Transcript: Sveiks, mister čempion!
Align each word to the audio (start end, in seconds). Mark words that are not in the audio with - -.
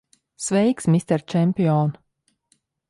Sveiks, 0.45 0.87
mister 0.95 1.21
čempion! 1.35 1.95